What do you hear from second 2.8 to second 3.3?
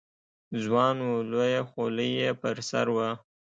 وه.